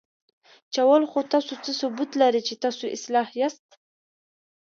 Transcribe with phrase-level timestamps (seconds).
[0.71, 3.67] چې اول خو تاسو څه ثبوت لرئ، چې تاسو اصلاح یاست؟